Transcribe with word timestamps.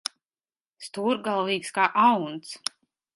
Stūrgalvīgs 0.85 1.69
kā 1.75 1.85
auns. 2.05 2.57